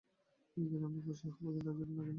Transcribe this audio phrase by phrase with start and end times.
[0.57, 2.09] যদি কেনে তো আমি খুশি হব, কিন্তু যদি না কেনে?